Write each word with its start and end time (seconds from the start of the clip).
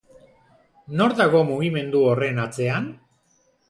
Nor 1.03 1.15
dago 1.21 1.43
mugimendu 1.51 2.05
horren 2.09 2.45
atzean? 2.49 2.93